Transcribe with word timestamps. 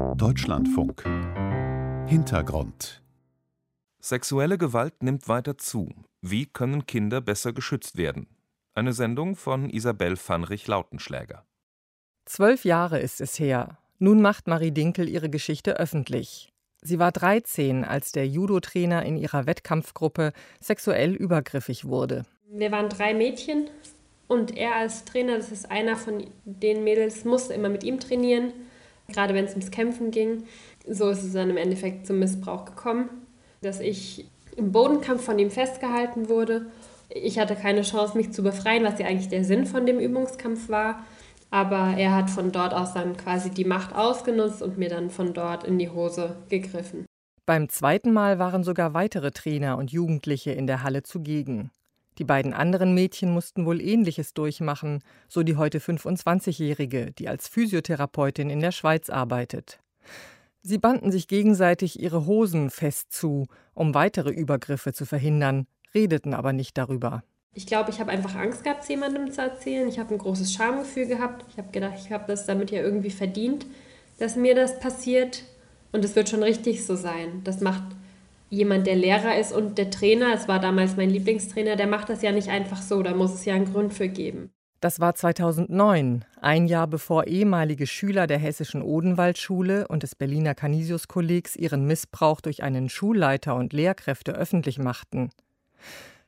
Deutschlandfunk 0.00 1.04
Hintergrund 2.08 3.02
Sexuelle 4.00 4.56
Gewalt 4.56 5.02
nimmt 5.02 5.28
weiter 5.28 5.58
zu. 5.58 5.90
Wie 6.22 6.46
können 6.46 6.86
Kinder 6.86 7.20
besser 7.20 7.52
geschützt 7.52 7.98
werden? 7.98 8.26
Eine 8.72 8.94
Sendung 8.94 9.36
von 9.36 9.68
Isabel 9.68 10.16
Vanrich-Lautenschläger. 10.16 11.44
Zwölf 12.24 12.64
Jahre 12.64 12.98
ist 12.98 13.20
es 13.20 13.38
her. 13.38 13.76
Nun 13.98 14.22
macht 14.22 14.46
Marie 14.46 14.70
Dinkel 14.70 15.06
ihre 15.06 15.28
Geschichte 15.28 15.78
öffentlich. 15.78 16.50
Sie 16.80 16.98
war 16.98 17.12
13, 17.12 17.84
als 17.84 18.10
der 18.10 18.26
Judo-Trainer 18.26 19.04
in 19.04 19.18
ihrer 19.18 19.44
Wettkampfgruppe 19.44 20.32
sexuell 20.60 21.14
übergriffig 21.14 21.84
wurde. 21.84 22.24
Wir 22.48 22.72
waren 22.72 22.88
drei 22.88 23.12
Mädchen 23.12 23.68
und 24.28 24.56
er 24.56 24.76
als 24.76 25.04
Trainer, 25.04 25.36
das 25.36 25.52
ist 25.52 25.70
einer 25.70 25.96
von 25.96 26.24
den 26.44 26.84
Mädels, 26.84 27.26
musste 27.26 27.52
immer 27.52 27.68
mit 27.68 27.84
ihm 27.84 28.00
trainieren, 28.00 28.54
gerade 29.12 29.34
wenn 29.34 29.44
es 29.44 29.52
ums 29.52 29.70
Kämpfen 29.70 30.10
ging. 30.10 30.44
So 30.86 31.08
ist 31.10 31.22
es 31.22 31.32
dann 31.32 31.50
im 31.50 31.56
Endeffekt 31.56 32.06
zum 32.06 32.18
Missbrauch 32.18 32.64
gekommen, 32.64 33.08
dass 33.60 33.80
ich 33.80 34.26
im 34.56 34.72
Bodenkampf 34.72 35.24
von 35.24 35.38
ihm 35.38 35.50
festgehalten 35.50 36.28
wurde. 36.28 36.66
Ich 37.08 37.38
hatte 37.38 37.56
keine 37.56 37.82
Chance, 37.82 38.16
mich 38.16 38.32
zu 38.32 38.42
befreien, 38.42 38.84
was 38.84 38.98
ja 38.98 39.06
eigentlich 39.06 39.28
der 39.28 39.44
Sinn 39.44 39.66
von 39.66 39.86
dem 39.86 39.98
Übungskampf 39.98 40.68
war. 40.68 41.04
Aber 41.50 41.94
er 41.96 42.14
hat 42.14 42.30
von 42.30 42.52
dort 42.52 42.72
aus 42.72 42.94
dann 42.94 43.16
quasi 43.16 43.50
die 43.50 43.64
Macht 43.64 43.94
ausgenutzt 43.94 44.62
und 44.62 44.78
mir 44.78 44.88
dann 44.88 45.10
von 45.10 45.34
dort 45.34 45.64
in 45.64 45.78
die 45.78 45.90
Hose 45.90 46.36
gegriffen. 46.48 47.06
Beim 47.46 47.68
zweiten 47.68 48.12
Mal 48.12 48.38
waren 48.38 48.62
sogar 48.62 48.94
weitere 48.94 49.32
Trainer 49.32 49.76
und 49.76 49.90
Jugendliche 49.90 50.52
in 50.52 50.68
der 50.68 50.84
Halle 50.84 51.02
zugegen. 51.02 51.72
Die 52.20 52.24
beiden 52.26 52.52
anderen 52.52 52.92
Mädchen 52.92 53.32
mussten 53.32 53.64
wohl 53.64 53.80
Ähnliches 53.80 54.34
durchmachen, 54.34 55.02
so 55.26 55.42
die 55.42 55.56
heute 55.56 55.78
25-Jährige, 55.78 57.12
die 57.12 57.28
als 57.28 57.48
Physiotherapeutin 57.48 58.50
in 58.50 58.60
der 58.60 58.72
Schweiz 58.72 59.08
arbeitet. 59.08 59.80
Sie 60.60 60.76
banden 60.76 61.10
sich 61.12 61.28
gegenseitig 61.28 61.98
ihre 61.98 62.26
Hosen 62.26 62.68
fest 62.68 63.10
zu, 63.10 63.46
um 63.72 63.94
weitere 63.94 64.28
Übergriffe 64.28 64.92
zu 64.92 65.06
verhindern, 65.06 65.66
redeten 65.94 66.34
aber 66.34 66.52
nicht 66.52 66.76
darüber. 66.76 67.24
Ich 67.54 67.66
glaube, 67.66 67.90
ich 67.90 68.00
habe 68.00 68.10
einfach 68.10 68.34
Angst 68.34 68.64
gehabt, 68.64 68.82
es 68.82 68.88
jemandem 68.90 69.32
zu 69.32 69.40
erzählen. 69.40 69.88
Ich 69.88 69.98
habe 69.98 70.12
ein 70.12 70.18
großes 70.18 70.52
Schamgefühl 70.52 71.06
gehabt. 71.06 71.46
Ich 71.48 71.56
habe 71.56 71.72
gedacht, 71.72 71.94
ich 71.96 72.12
habe 72.12 72.24
das 72.26 72.44
damit 72.44 72.70
ja 72.70 72.82
irgendwie 72.82 73.08
verdient, 73.08 73.64
dass 74.18 74.36
mir 74.36 74.54
das 74.54 74.78
passiert. 74.78 75.44
Und 75.90 76.04
es 76.04 76.14
wird 76.14 76.28
schon 76.28 76.42
richtig 76.42 76.84
so 76.84 76.96
sein. 76.96 77.40
Das 77.44 77.62
macht 77.62 77.82
jemand, 78.50 78.86
der 78.86 78.96
Lehrer 78.96 79.38
ist 79.38 79.52
und 79.52 79.78
der 79.78 79.90
Trainer, 79.90 80.34
es 80.34 80.48
war 80.48 80.58
damals 80.58 80.96
mein 80.96 81.08
Lieblingstrainer, 81.08 81.76
der 81.76 81.86
macht 81.86 82.08
das 82.08 82.20
ja 82.20 82.32
nicht 82.32 82.48
einfach 82.48 82.82
so, 82.82 83.02
da 83.02 83.14
muss 83.14 83.32
es 83.32 83.44
ja 83.44 83.54
einen 83.54 83.72
Grund 83.72 83.94
für 83.94 84.08
geben. 84.08 84.50
Das 84.80 84.98
war 84.98 85.14
2009, 85.14 86.24
ein 86.40 86.66
Jahr 86.66 86.86
bevor 86.86 87.26
ehemalige 87.26 87.86
Schüler 87.86 88.26
der 88.26 88.38
hessischen 88.38 88.82
Odenwaldschule 88.82 89.86
und 89.88 90.02
des 90.02 90.14
Berliner 90.14 90.54
Canisius-Kollegs 90.54 91.54
ihren 91.54 91.86
Missbrauch 91.86 92.40
durch 92.40 92.62
einen 92.62 92.88
Schulleiter 92.88 93.56
und 93.56 93.74
Lehrkräfte 93.74 94.32
öffentlich 94.32 94.78
machten. 94.78 95.30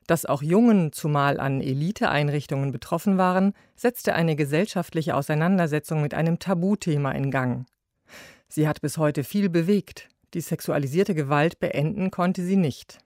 Dass 0.05 0.25
auch 0.25 0.43
Jungen 0.43 0.91
zumal 0.91 1.39
an 1.39 1.61
Eliteeinrichtungen 1.61 2.71
betroffen 2.71 3.17
waren, 3.17 3.53
setzte 3.75 4.13
eine 4.13 4.35
gesellschaftliche 4.35 5.15
Auseinandersetzung 5.15 6.01
mit 6.01 6.13
einem 6.13 6.37
Tabuthema 6.37 7.11
in 7.11 7.31
Gang. 7.31 7.65
Sie 8.47 8.67
hat 8.67 8.81
bis 8.81 8.99
heute 8.99 9.23
viel 9.23 9.49
bewegt. 9.49 10.09
Die 10.33 10.41
sexualisierte 10.41 11.15
Gewalt 11.15 11.59
beenden 11.59 12.11
konnte 12.11 12.43
sie 12.43 12.55
nicht. 12.55 12.99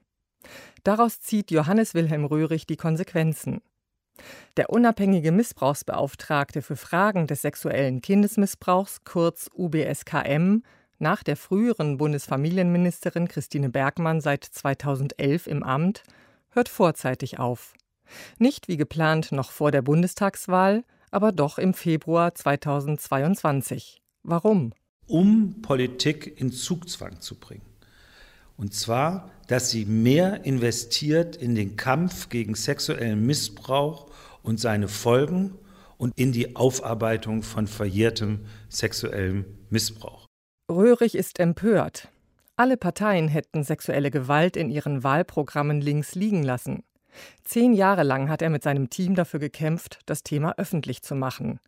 Daraus 0.84 1.20
zieht 1.20 1.50
Johannes 1.50 1.94
Wilhelm 1.94 2.24
Röhrig 2.24 2.66
die 2.66 2.76
Konsequenzen. 2.76 3.60
Der 4.56 4.70
unabhängige 4.70 5.30
Missbrauchsbeauftragte 5.30 6.62
für 6.62 6.76
Fragen 6.76 7.26
des 7.26 7.42
sexuellen 7.42 8.00
Kindesmissbrauchs, 8.00 9.04
kurz 9.04 9.48
UBSKM, 9.54 10.62
nach 10.98 11.22
der 11.22 11.36
früheren 11.36 11.96
Bundesfamilienministerin 11.96 13.28
Christine 13.28 13.68
Bergmann 13.68 14.20
seit 14.20 14.44
2011 14.44 15.46
im 15.46 15.62
Amt, 15.62 16.02
hört 16.50 16.68
vorzeitig 16.68 17.38
auf. 17.38 17.74
Nicht 18.38 18.68
wie 18.68 18.76
geplant 18.76 19.30
noch 19.30 19.52
vor 19.52 19.70
der 19.70 19.82
Bundestagswahl, 19.82 20.84
aber 21.10 21.30
doch 21.30 21.58
im 21.58 21.74
Februar 21.74 22.34
2022. 22.34 24.02
Warum? 24.22 24.72
Um 25.08 25.60
Politik 25.62 26.40
in 26.40 26.52
Zugzwang 26.52 27.20
zu 27.20 27.34
bringen. 27.34 27.62
Und 28.56 28.74
zwar, 28.74 29.30
dass 29.46 29.70
sie 29.70 29.84
mehr 29.84 30.44
investiert 30.44 31.36
in 31.36 31.54
den 31.54 31.76
Kampf 31.76 32.28
gegen 32.28 32.54
sexuellen 32.54 33.24
Missbrauch 33.24 34.06
und 34.42 34.60
seine 34.60 34.88
Folgen 34.88 35.54
und 35.96 36.12
in 36.16 36.32
die 36.32 36.56
Aufarbeitung 36.56 37.42
von 37.42 37.66
verjährtem 37.66 38.40
sexuellem 38.68 39.44
Missbrauch. 39.70 40.26
Röhrig 40.70 41.14
ist 41.14 41.40
empört. 41.40 42.08
Alle 42.56 42.76
Parteien 42.76 43.28
hätten 43.28 43.62
sexuelle 43.62 44.10
Gewalt 44.10 44.56
in 44.56 44.70
ihren 44.70 45.04
Wahlprogrammen 45.04 45.80
links 45.80 46.14
liegen 46.14 46.42
lassen. 46.42 46.82
Zehn 47.44 47.72
Jahre 47.72 48.02
lang 48.02 48.28
hat 48.28 48.42
er 48.42 48.50
mit 48.50 48.62
seinem 48.62 48.90
Team 48.90 49.14
dafür 49.14 49.40
gekämpft, 49.40 50.00
das 50.06 50.22
Thema 50.22 50.54
öffentlich 50.58 51.02
zu 51.02 51.14
machen. 51.14 51.60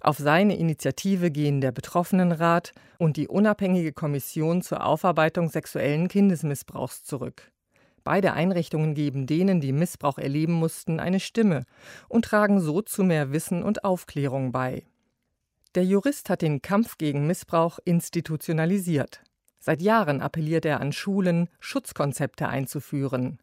Auf 0.00 0.18
seine 0.18 0.56
Initiative 0.56 1.30
gehen 1.30 1.60
der 1.60 1.72
Betroffenenrat 1.72 2.72
und 2.98 3.16
die 3.16 3.28
unabhängige 3.28 3.92
Kommission 3.92 4.62
zur 4.62 4.84
Aufarbeitung 4.84 5.48
sexuellen 5.48 6.08
Kindesmissbrauchs 6.08 7.04
zurück. 7.04 7.50
Beide 8.04 8.34
Einrichtungen 8.34 8.94
geben 8.94 9.26
denen, 9.26 9.60
die 9.60 9.72
Missbrauch 9.72 10.18
erleben 10.18 10.52
mussten, 10.52 11.00
eine 11.00 11.18
Stimme 11.18 11.64
und 12.08 12.24
tragen 12.24 12.60
so 12.60 12.80
zu 12.80 13.02
mehr 13.02 13.32
Wissen 13.32 13.64
und 13.64 13.82
Aufklärung 13.82 14.52
bei. 14.52 14.84
Der 15.74 15.84
Jurist 15.84 16.30
hat 16.30 16.40
den 16.40 16.62
Kampf 16.62 16.98
gegen 16.98 17.26
Missbrauch 17.26 17.80
institutionalisiert. 17.84 19.22
Seit 19.58 19.82
Jahren 19.82 20.20
appelliert 20.20 20.64
er 20.64 20.80
an 20.80 20.92
Schulen, 20.92 21.48
Schutzkonzepte 21.58 22.48
einzuführen. 22.48 23.40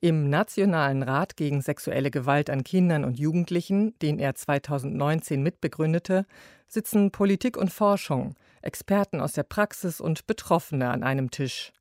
Im 0.00 0.28
Nationalen 0.28 1.02
Rat 1.02 1.36
gegen 1.36 1.62
sexuelle 1.62 2.10
Gewalt 2.10 2.50
an 2.50 2.64
Kindern 2.64 3.04
und 3.04 3.18
Jugendlichen, 3.18 3.96
den 4.00 4.18
er 4.18 4.34
2019 4.34 5.42
mitbegründete, 5.42 6.26
sitzen 6.66 7.10
Politik 7.10 7.56
und 7.56 7.72
Forschung, 7.72 8.34
Experten 8.62 9.20
aus 9.20 9.32
der 9.32 9.44
Praxis 9.44 10.00
und 10.00 10.26
Betroffene 10.26 10.90
an 10.90 11.02
einem 11.02 11.30
Tisch. 11.30 11.72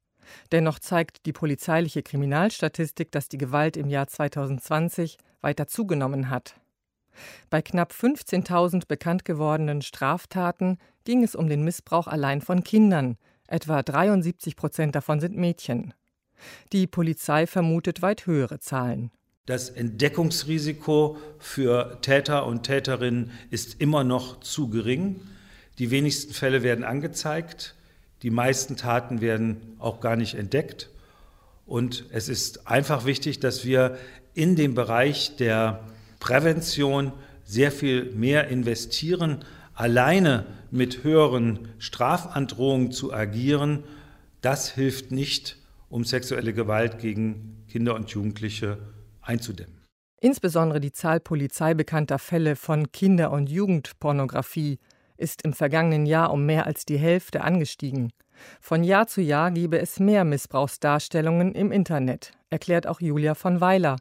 Dennoch 0.51 0.79
zeigt 0.79 1.25
die 1.25 1.33
polizeiliche 1.33 2.03
Kriminalstatistik, 2.03 3.11
dass 3.11 3.29
die 3.29 3.37
Gewalt 3.37 3.77
im 3.77 3.89
Jahr 3.89 4.07
2020 4.07 5.17
weiter 5.41 5.67
zugenommen 5.67 6.29
hat. 6.29 6.55
Bei 7.49 7.61
knapp 7.61 7.91
15.000 7.91 8.87
bekannt 8.87 9.25
gewordenen 9.25 9.81
Straftaten 9.81 10.77
ging 11.03 11.23
es 11.23 11.35
um 11.35 11.49
den 11.49 11.63
Missbrauch 11.63 12.07
allein 12.07 12.41
von 12.41 12.63
Kindern. 12.63 13.17
Etwa 13.47 13.83
73 13.83 14.55
Prozent 14.55 14.95
davon 14.95 15.19
sind 15.19 15.35
Mädchen. 15.35 15.93
Die 16.73 16.87
Polizei 16.87 17.47
vermutet 17.47 18.01
weit 18.01 18.25
höhere 18.25 18.59
Zahlen. 18.59 19.11
Das 19.45 19.69
Entdeckungsrisiko 19.69 21.17
für 21.39 21.97
Täter 22.01 22.45
und 22.45 22.63
Täterinnen 22.63 23.31
ist 23.49 23.81
immer 23.81 24.03
noch 24.03 24.39
zu 24.39 24.69
gering. 24.69 25.19
Die 25.79 25.89
wenigsten 25.89 26.33
Fälle 26.33 26.61
werden 26.61 26.83
angezeigt. 26.83 27.75
Die 28.21 28.29
meisten 28.29 28.77
Taten 28.77 29.19
werden 29.19 29.75
auch 29.79 29.99
gar 29.99 30.15
nicht 30.15 30.35
entdeckt. 30.35 30.89
Und 31.65 32.05
es 32.11 32.29
ist 32.29 32.67
einfach 32.67 33.05
wichtig, 33.05 33.39
dass 33.39 33.65
wir 33.65 33.97
in 34.33 34.55
dem 34.55 34.75
Bereich 34.75 35.35
der 35.37 35.83
Prävention 36.19 37.11
sehr 37.43 37.71
viel 37.71 38.11
mehr 38.11 38.47
investieren. 38.47 39.43
Alleine 39.73 40.45
mit 40.69 41.03
höheren 41.03 41.69
Strafandrohungen 41.79 42.91
zu 42.91 43.11
agieren, 43.11 43.83
das 44.41 44.69
hilft 44.69 45.11
nicht 45.11 45.57
um 45.91 46.03
sexuelle 46.03 46.53
Gewalt 46.53 46.99
gegen 46.99 47.65
Kinder 47.67 47.95
und 47.95 48.09
Jugendliche 48.09 48.77
einzudämmen. 49.21 49.81
Insbesondere 50.19 50.79
die 50.79 50.91
Zahl 50.91 51.19
polizeibekannter 51.19 52.19
Fälle 52.19 52.55
von 52.55 52.91
Kinder- 52.91 53.31
und 53.31 53.49
Jugendpornografie 53.49 54.79
ist 55.17 55.43
im 55.43 55.53
vergangenen 55.53 56.05
Jahr 56.05 56.31
um 56.31 56.45
mehr 56.45 56.65
als 56.65 56.85
die 56.85 56.97
Hälfte 56.97 57.41
angestiegen. 57.41 58.11
Von 58.59 58.83
Jahr 58.83 59.07
zu 59.07 59.21
Jahr 59.21 59.51
gebe 59.51 59.79
es 59.79 59.99
mehr 59.99 60.23
Missbrauchsdarstellungen 60.23 61.53
im 61.53 61.71
Internet, 61.71 62.31
erklärt 62.49 62.87
auch 62.87 62.99
Julia 63.01 63.35
von 63.35 63.61
Weiler, 63.61 63.97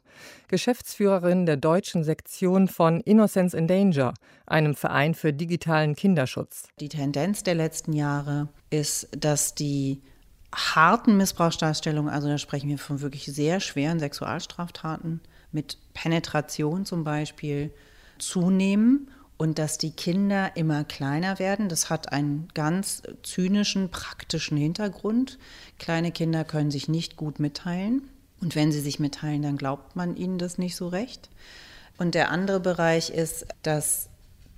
Geschäftsführerin 0.47 1.45
der 1.45 1.57
deutschen 1.57 2.03
Sektion 2.03 2.67
von 2.67 3.01
Innocence 3.01 3.53
in 3.53 3.67
Danger, 3.67 4.13
einem 4.47 4.75
Verein 4.75 5.13
für 5.13 5.33
digitalen 5.33 5.95
Kinderschutz. 5.95 6.67
Die 6.79 6.89
Tendenz 6.89 7.43
der 7.43 7.55
letzten 7.55 7.93
Jahre 7.93 8.49
ist, 8.69 9.09
dass 9.15 9.53
die 9.53 10.01
harten 10.53 11.17
Missbrauchsdarstellungen, 11.17 12.13
also 12.13 12.27
da 12.27 12.37
sprechen 12.37 12.69
wir 12.69 12.77
von 12.77 13.01
wirklich 13.01 13.25
sehr 13.25 13.59
schweren 13.59 13.99
Sexualstraftaten 13.99 15.21
mit 15.51 15.77
Penetration 15.93 16.85
zum 16.85 17.03
Beispiel, 17.03 17.71
zunehmen 18.17 19.09
und 19.37 19.57
dass 19.57 19.77
die 19.77 19.91
Kinder 19.91 20.55
immer 20.55 20.83
kleiner 20.83 21.39
werden. 21.39 21.67
Das 21.67 21.89
hat 21.89 22.11
einen 22.13 22.47
ganz 22.53 23.01
zynischen, 23.23 23.89
praktischen 23.89 24.57
Hintergrund. 24.57 25.39
Kleine 25.79 26.11
Kinder 26.11 26.43
können 26.43 26.69
sich 26.69 26.87
nicht 26.87 27.15
gut 27.15 27.39
mitteilen. 27.39 28.03
Und 28.39 28.55
wenn 28.55 28.71
sie 28.71 28.81
sich 28.81 28.99
mitteilen, 28.99 29.41
dann 29.41 29.57
glaubt 29.57 29.95
man 29.95 30.15
ihnen 30.15 30.37
das 30.37 30.57
nicht 30.57 30.75
so 30.75 30.87
recht. 30.87 31.29
Und 31.97 32.15
der 32.15 32.29
andere 32.29 32.59
Bereich 32.59 33.09
ist, 33.09 33.47
dass 33.63 34.09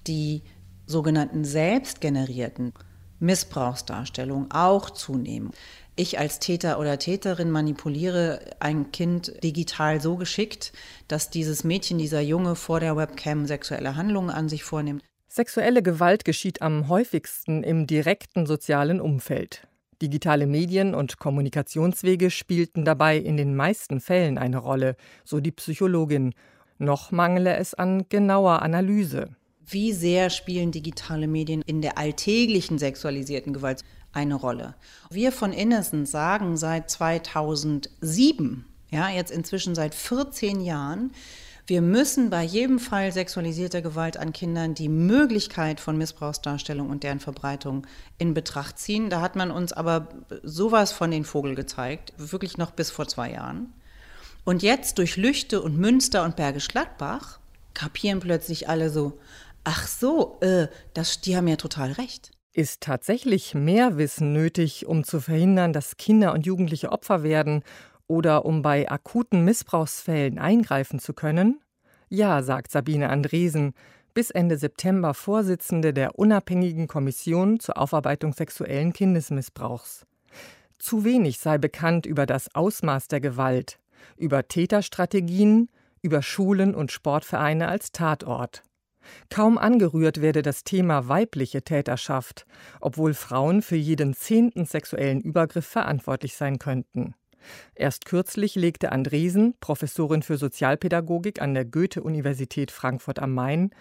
die 0.07 0.41
sogenannten 0.85 1.45
selbstgenerierten 1.45 2.73
Missbrauchsdarstellungen 3.19 4.51
auch 4.51 4.89
zunehmen. 4.89 5.51
Ich 5.95 6.17
als 6.17 6.39
Täter 6.39 6.79
oder 6.79 6.97
Täterin 6.97 7.51
manipuliere 7.51 8.39
ein 8.59 8.91
Kind 8.91 9.31
digital 9.43 10.01
so 10.01 10.15
geschickt, 10.15 10.73
dass 11.07 11.29
dieses 11.29 11.63
Mädchen, 11.63 11.99
dieser 11.99 12.21
Junge 12.21 12.55
vor 12.55 12.79
der 12.79 12.97
Webcam 12.97 13.45
sexuelle 13.45 13.95
Handlungen 13.95 14.31
an 14.31 14.49
sich 14.49 14.63
vornimmt. 14.63 15.03
Sexuelle 15.27 15.83
Gewalt 15.83 16.25
geschieht 16.25 16.63
am 16.63 16.87
häufigsten 16.87 17.63
im 17.63 17.85
direkten 17.85 18.47
sozialen 18.47 18.99
Umfeld. 18.99 19.67
Digitale 20.01 20.47
Medien 20.47 20.95
und 20.95 21.19
Kommunikationswege 21.19 22.31
spielten 22.31 22.85
dabei 22.85 23.17
in 23.17 23.37
den 23.37 23.55
meisten 23.55 23.99
Fällen 23.99 24.39
eine 24.39 24.57
Rolle, 24.57 24.95
so 25.23 25.39
die 25.39 25.51
Psychologin. 25.51 26.33
Noch 26.79 27.11
mangele 27.11 27.55
es 27.55 27.75
an 27.75 28.05
genauer 28.09 28.63
Analyse. 28.63 29.35
Wie 29.65 29.93
sehr 29.93 30.29
spielen 30.29 30.71
digitale 30.71 31.27
Medien 31.27 31.61
in 31.61 31.81
der 31.81 31.97
alltäglichen 31.97 32.79
sexualisierten 32.79 33.53
Gewalt 33.53 33.83
eine 34.13 34.35
Rolle? 34.35 34.75
Wir 35.09 35.31
von 35.31 35.51
Innocent 35.51 36.07
sagen 36.07 36.55
seit 36.57 36.89
2007, 36.89 38.65
ja, 38.91 39.09
jetzt 39.09 39.31
inzwischen 39.31 39.75
seit 39.75 39.95
14 39.95 40.61
Jahren, 40.61 41.11
wir 41.65 41.81
müssen 41.81 42.29
bei 42.29 42.43
jedem 42.43 42.77
Fall 42.77 43.13
sexualisierter 43.13 43.81
Gewalt 43.81 44.17
an 44.17 44.33
Kindern 44.33 44.73
die 44.73 44.89
Möglichkeit 44.89 45.79
von 45.79 45.97
Missbrauchsdarstellung 45.97 46.89
und 46.89 47.03
deren 47.03 47.21
Verbreitung 47.21 47.87
in 48.17 48.33
Betracht 48.33 48.79
ziehen. 48.79 49.09
Da 49.09 49.21
hat 49.21 49.37
man 49.37 49.49
uns 49.49 49.71
aber 49.71 50.09
sowas 50.43 50.91
von 50.91 51.09
den 51.09 51.23
Vogel 51.23 51.55
gezeigt, 51.55 52.13
wirklich 52.17 52.57
noch 52.57 52.71
bis 52.71 52.91
vor 52.91 53.07
zwei 53.07 53.31
Jahren. 53.31 53.71
Und 54.43 54.61
jetzt 54.61 54.97
durch 54.97 55.15
Lüchte 55.15 55.61
und 55.61 55.77
Münster 55.77 56.25
und 56.25 56.35
Bergisch 56.35 56.67
Gladbach 56.67 57.39
kapieren 57.73 58.19
plötzlich 58.19 58.67
alle 58.67 58.89
so, 58.89 59.17
ach 59.63 59.87
so, 59.87 60.39
äh, 60.41 60.67
das, 60.93 61.21
die 61.21 61.37
haben 61.37 61.47
ja 61.47 61.55
total 61.55 61.93
recht. 61.93 62.32
Ist 62.55 62.81
tatsächlich 62.81 63.55
mehr 63.55 63.97
Wissen 63.97 64.31
nötig, 64.31 64.85
um 64.85 65.03
zu 65.03 65.19
verhindern, 65.19 65.73
dass 65.73 65.97
Kinder 65.97 66.33
und 66.33 66.45
Jugendliche 66.45 66.91
Opfer 66.91 67.23
werden 67.23 67.63
oder 68.05 68.45
um 68.45 68.61
bei 68.61 68.91
akuten 68.91 69.43
Missbrauchsfällen 69.43 70.37
eingreifen 70.37 70.99
zu 70.99 71.13
können? 71.13 71.59
Ja, 72.09 72.43
sagt 72.43 72.71
Sabine 72.71 73.09
Andresen, 73.09 73.73
bis 74.13 74.29
Ende 74.29 74.57
September 74.57 75.15
Vorsitzende 75.15 75.95
der 75.95 76.19
unabhängigen 76.19 76.87
Kommission 76.87 77.59
zur 77.59 77.79
Aufarbeitung 77.79 78.33
sexuellen 78.33 78.93
Kindesmissbrauchs. 78.93 80.05
Zu 80.77 81.03
wenig 81.03 81.39
sei 81.39 81.57
bekannt 81.57 82.05
über 82.05 82.27
das 82.27 82.53
Ausmaß 82.53 83.07
der 83.07 83.19
Gewalt, 83.19 83.79
über 84.15 84.47
Täterstrategien, 84.47 85.69
über 86.03 86.21
Schulen 86.21 86.75
und 86.75 86.91
Sportvereine 86.91 87.67
als 87.67 87.91
Tatort. 87.91 88.61
Kaum 89.29 89.57
angerührt 89.57 90.21
werde 90.21 90.41
das 90.41 90.63
Thema 90.63 91.07
weibliche 91.07 91.63
Täterschaft, 91.63 92.45
obwohl 92.81 93.13
Frauen 93.13 93.61
für 93.61 93.75
jeden 93.75 94.13
zehnten 94.13 94.65
sexuellen 94.65 95.21
Übergriff 95.21 95.65
verantwortlich 95.65 96.35
sein 96.35 96.59
könnten. 96.59 97.15
Erst 97.75 98.05
kürzlich 98.05 98.55
legte 98.55 98.91
Andresen, 98.91 99.55
Professorin 99.59 100.21
für 100.21 100.37
Sozialpädagogik 100.37 101.41
an 101.41 101.53
der 101.53 101.65
Goethe-Universität 101.65 102.71
Frankfurt 102.71 103.19
am 103.19 103.33
Main, 103.33 103.71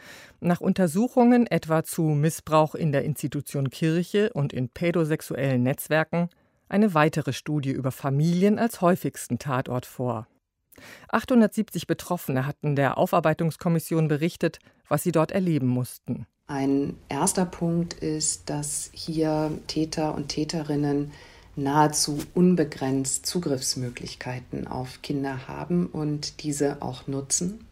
nach 0.40 0.60
Untersuchungen 0.60 1.46
etwa 1.46 1.84
zu 1.84 2.02
Missbrauch 2.02 2.74
in 2.74 2.92
der 2.92 3.04
Institution 3.04 3.70
Kirche 3.70 4.32
und 4.32 4.52
in 4.52 4.68
pädosexuellen 4.68 5.62
Netzwerken 5.62 6.28
eine 6.68 6.94
weitere 6.94 7.32
Studie 7.32 7.70
über 7.70 7.92
Familien 7.92 8.58
als 8.58 8.80
häufigsten 8.80 9.38
Tatort 9.38 9.86
vor. 9.86 10.26
870 11.08 11.86
Betroffene 11.86 12.46
hatten 12.46 12.76
der 12.76 12.98
Aufarbeitungskommission 12.98 14.08
berichtet, 14.08 14.58
was 14.88 15.02
sie 15.02 15.12
dort 15.12 15.30
erleben 15.32 15.68
mussten. 15.68 16.26
Ein 16.46 16.96
erster 17.08 17.46
Punkt 17.46 17.94
ist, 17.94 18.50
dass 18.50 18.90
hier 18.92 19.50
Täter 19.68 20.14
und 20.14 20.28
Täterinnen 20.28 21.12
nahezu 21.56 22.18
unbegrenzt 22.34 23.26
Zugriffsmöglichkeiten 23.26 24.66
auf 24.66 25.02
Kinder 25.02 25.48
haben 25.48 25.86
und 25.86 26.42
diese 26.42 26.80
auch 26.80 27.06
nutzen. 27.06 27.66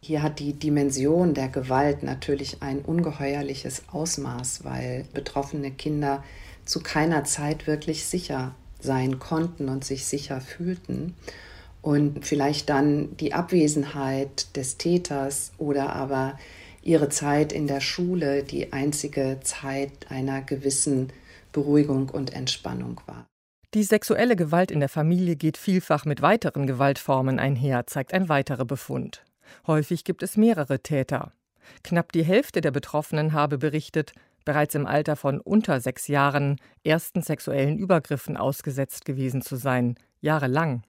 Hier 0.00 0.22
hat 0.22 0.40
die 0.40 0.54
Dimension 0.54 1.32
der 1.32 1.48
Gewalt 1.48 2.02
natürlich 2.02 2.60
ein 2.60 2.80
ungeheuerliches 2.80 3.84
Ausmaß, 3.92 4.64
weil 4.64 5.04
betroffene 5.12 5.70
Kinder 5.70 6.24
zu 6.64 6.80
keiner 6.80 7.24
Zeit 7.24 7.66
wirklich 7.66 8.04
sicher 8.06 8.54
sein 8.80 9.20
konnten 9.20 9.68
und 9.68 9.84
sich 9.84 10.04
sicher 10.06 10.40
fühlten. 10.40 11.14
Und 11.82 12.24
vielleicht 12.24 12.68
dann 12.68 13.16
die 13.16 13.34
Abwesenheit 13.34 14.56
des 14.56 14.78
Täters 14.78 15.52
oder 15.58 15.94
aber 15.94 16.38
ihre 16.82 17.08
Zeit 17.08 17.52
in 17.52 17.66
der 17.66 17.80
Schule 17.80 18.42
die 18.44 18.72
einzige 18.72 19.38
Zeit 19.42 20.10
einer 20.10 20.42
gewissen 20.42 21.12
Beruhigung 21.52 22.08
und 22.08 22.32
Entspannung 22.32 23.00
war. 23.06 23.26
Die 23.74 23.84
sexuelle 23.84 24.36
Gewalt 24.36 24.70
in 24.70 24.80
der 24.80 24.88
Familie 24.88 25.36
geht 25.36 25.56
vielfach 25.56 26.04
mit 26.04 26.20
weiteren 26.20 26.66
Gewaltformen 26.66 27.38
einher, 27.38 27.86
zeigt 27.86 28.12
ein 28.12 28.28
weiterer 28.28 28.64
Befund. 28.64 29.24
Häufig 29.66 30.04
gibt 30.04 30.22
es 30.22 30.36
mehrere 30.36 30.80
Täter. 30.80 31.32
Knapp 31.82 32.12
die 32.12 32.24
Hälfte 32.24 32.60
der 32.60 32.70
Betroffenen 32.70 33.32
habe 33.32 33.58
berichtet, 33.58 34.12
bereits 34.44 34.74
im 34.74 34.86
Alter 34.86 35.16
von 35.16 35.40
unter 35.40 35.80
sechs 35.80 36.08
Jahren 36.08 36.56
ersten 36.84 37.22
sexuellen 37.22 37.78
Übergriffen 37.78 38.36
ausgesetzt 38.36 39.04
gewesen 39.04 39.40
zu 39.40 39.56
sein, 39.56 39.96
jahrelang. 40.20 40.82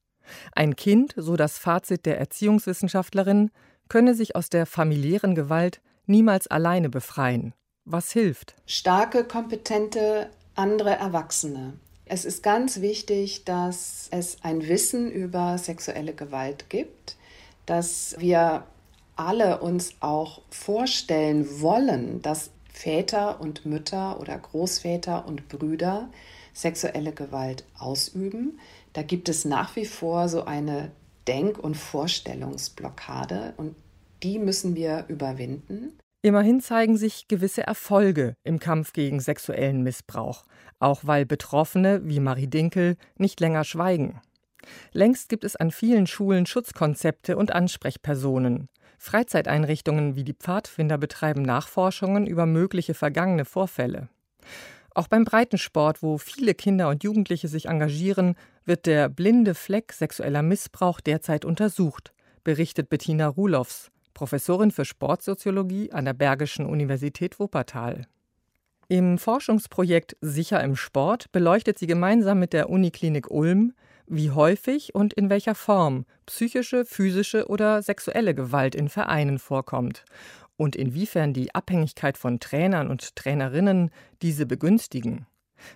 Ein 0.54 0.76
Kind, 0.76 1.14
so 1.18 1.36
das 1.36 1.58
Fazit 1.58 2.06
der 2.06 2.18
Erziehungswissenschaftlerin, 2.18 3.52
könne 3.90 4.16
sich 4.16 4.36
aus 4.36 4.50
der 4.50 4.66
familiären 4.66 5.36
Gewalt 5.36 5.82
niemals 6.06 6.48
alleine 6.48 6.90
befreien. 6.90 7.54
Was 7.86 8.12
hilft? 8.12 8.56
Starke, 8.66 9.24
kompetente 9.26 10.30
andere 10.56 10.92
Erwachsene. 10.92 11.74
Es 12.06 12.26
ist 12.26 12.44
ganz 12.44 12.82
wichtig, 12.82 13.46
dass 13.46 14.08
es 14.12 14.38
ein 14.44 14.68
Wissen 14.68 15.10
über 15.10 15.58
sexuelle 15.58 16.14
Gewalt 16.14 16.70
gibt, 16.70 17.18
dass 17.66 18.16
wir 18.20 18.66
alle 19.16 19.60
uns 19.62 19.96
auch 20.00 20.42
vorstellen 20.50 21.62
wollen, 21.62 22.22
dass 22.22 22.52
Väter 22.74 23.40
und 23.40 23.66
Mütter 23.66 24.20
oder 24.20 24.38
Großväter 24.38 25.26
und 25.28 25.48
Brüder 25.48 26.10
sexuelle 26.54 27.14
Gewalt 27.14 27.66
ausüben. 27.78 28.60
Da 28.94 29.04
gibt 29.04 29.30
es 29.30 29.46
nach 29.46 29.76
wie 29.76 29.86
vor 29.86 30.28
so 30.28 30.44
eine 30.46 30.92
Denk- 31.28 31.60
und 31.60 31.78
Vorstellungsblockade 31.78 33.54
und 33.58 33.76
die 34.24 34.40
müssen 34.40 34.76
wir 34.76 35.06
überwinden. 35.08 35.98
Immerhin 36.22 36.62
zeigen 36.62 36.98
sich 36.98 37.28
gewisse 37.28 37.68
Erfolge 37.68 38.36
im 38.44 38.60
Kampf 38.60 38.94
gegen 38.94 39.20
sexuellen 39.20 39.84
Missbrauch, 39.84 40.46
auch 40.80 41.02
weil 41.04 41.26
Betroffene 41.26 42.02
wie 42.06 42.20
Marie 42.20 42.48
Dinkel 42.48 42.96
nicht 43.18 43.40
länger 43.40 43.66
schweigen. 43.66 44.22
Längst 44.94 45.28
gibt 45.28 45.44
es 45.44 45.58
an 45.58 45.72
vielen 45.72 46.08
Schulen 46.08 46.46
Schutzkonzepte 46.46 47.36
und 47.36 47.52
Ansprechpersonen. 47.52 48.70
Freizeiteinrichtungen 49.04 50.16
wie 50.16 50.24
die 50.24 50.34
Pfadfinder 50.34 50.98
betreiben 50.98 51.42
Nachforschungen 51.42 52.26
über 52.26 52.46
mögliche 52.46 52.94
vergangene 52.94 53.44
Vorfälle. 53.44 54.08
Auch 54.96 55.10
beim 55.10 55.26
Breitensport, 55.26 56.02
wo 56.02 56.18
viele 56.18 56.54
Kinder 56.54 56.88
und 56.88 57.04
Jugendliche 57.04 57.50
sich 57.50 57.66
engagieren, 57.66 58.36
wird 58.64 58.86
der 58.86 59.10
blinde 59.10 59.56
Fleck 59.56 59.92
sexueller 59.92 60.42
Missbrauch 60.42 61.02
derzeit 61.02 61.44
untersucht, 61.44 62.14
berichtet 62.46 62.88
Bettina 62.88 63.28
Ruloffs, 63.28 63.92
Professorin 64.14 64.72
für 64.72 64.86
Sportsoziologie 64.86 65.92
an 65.92 66.06
der 66.06 66.14
Bergischen 66.14 66.66
Universität 66.66 67.42
Wuppertal. 67.42 68.08
Im 68.88 69.18
Forschungsprojekt 69.18 70.16
Sicher 70.22 70.64
im 70.64 70.78
Sport 70.78 71.30
beleuchtet 71.34 71.78
sie 71.78 71.88
gemeinsam 71.88 72.40
mit 72.40 72.54
der 72.54 72.70
Uniklinik 72.70 73.30
Ulm, 73.30 73.74
wie 74.08 74.32
häufig 74.32 74.96
und 74.96 75.14
in 75.14 75.30
welcher 75.30 75.56
Form 75.56 76.06
psychische, 76.26 76.86
physische 76.86 77.48
oder 77.48 77.82
sexuelle 77.82 78.36
Gewalt 78.36 78.76
in 78.76 78.90
Vereinen 78.90 79.40
vorkommt 79.40 80.06
und 80.58 80.76
inwiefern 80.76 81.34
die 81.34 81.54
Abhängigkeit 81.56 82.18
von 82.18 82.40
Trainern 82.40 82.90
und 82.90 83.16
Trainerinnen 83.16 83.92
diese 84.22 84.46
begünstigen. 84.46 85.26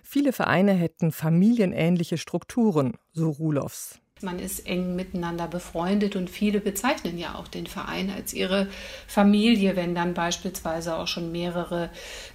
Viele 0.02 0.32
Vereine 0.32 0.72
hätten 0.72 1.12
familienähnliche 1.12 2.18
Strukturen, 2.18 2.96
so 3.12 3.30
Ruloffs. 3.30 4.00
Man 4.22 4.38
ist 4.38 4.66
eng 4.66 4.96
miteinander 4.96 5.46
befreundet 5.46 6.16
und 6.16 6.30
viele 6.30 6.60
bezeichnen 6.60 7.18
ja 7.18 7.34
auch 7.34 7.48
den 7.48 7.66
Verein 7.66 8.10
als 8.10 8.34
ihre 8.34 8.68
Familie, 9.06 9.76
wenn 9.76 9.94
dann 9.94 10.14
beispielsweise 10.14 10.96
auch 10.96 11.06
schon 11.06 11.32
mehrere 11.32 11.90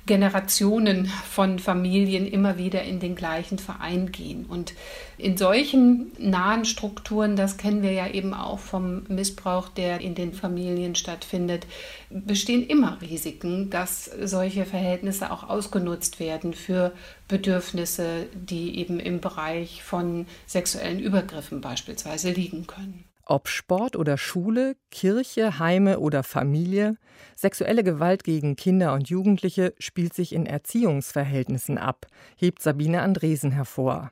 Generationen 0.05 1.07
von 1.29 1.59
Familien 1.59 2.27
immer 2.27 2.57
wieder 2.57 2.83
in 2.83 2.99
den 2.99 3.15
gleichen 3.15 3.59
Verein 3.59 4.11
gehen. 4.11 4.45
Und 4.45 4.73
in 5.17 5.37
solchen 5.37 6.11
nahen 6.17 6.65
Strukturen, 6.65 7.35
das 7.35 7.57
kennen 7.57 7.83
wir 7.83 7.91
ja 7.91 8.07
eben 8.07 8.33
auch 8.33 8.59
vom 8.59 9.03
Missbrauch, 9.07 9.69
der 9.69 10.01
in 10.01 10.15
den 10.15 10.33
Familien 10.33 10.95
stattfindet, 10.95 11.67
bestehen 12.13 12.65
immer 12.65 13.01
Risiken, 13.01 13.69
dass 13.69 14.05
solche 14.05 14.65
Verhältnisse 14.65 15.31
auch 15.31 15.49
ausgenutzt 15.49 16.19
werden 16.19 16.53
für 16.53 16.93
Bedürfnisse, 17.27 18.27
die 18.33 18.77
eben 18.77 18.99
im 18.99 19.19
Bereich 19.19 19.83
von 19.83 20.27
sexuellen 20.45 20.99
Übergriffen 20.99 21.61
beispielsweise 21.61 22.31
liegen 22.31 22.67
können. 22.67 23.05
Ob 23.25 23.47
Sport 23.47 23.95
oder 23.95 24.17
Schule, 24.17 24.75
Kirche, 24.91 25.57
Heime 25.57 25.99
oder 25.99 26.23
Familie, 26.23 26.97
sexuelle 27.35 27.83
Gewalt 27.83 28.25
gegen 28.25 28.57
Kinder 28.57 28.93
und 28.93 29.09
Jugendliche 29.09 29.73
spielt 29.79 30.13
sich 30.13 30.33
in 30.33 30.45
Erziehungsverhältnissen 30.45 31.77
ab, 31.77 32.07
hebt 32.35 32.61
Sabine 32.61 33.01
Andresen 33.01 33.51
hervor. 33.51 34.11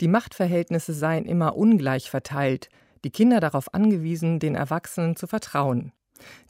Die 0.00 0.08
Machtverhältnisse 0.08 0.92
seien 0.92 1.24
immer 1.24 1.56
ungleich 1.56 2.10
verteilt, 2.10 2.68
die 3.04 3.10
Kinder 3.10 3.38
darauf 3.38 3.72
angewiesen, 3.74 4.40
den 4.40 4.56
Erwachsenen 4.56 5.14
zu 5.14 5.28
vertrauen. 5.28 5.92